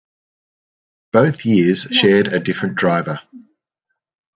Both 1.11 1.45
years 1.45 1.81
shared 1.83 2.25
a 2.29 2.39
different 2.39 2.73
driver. 2.73 3.21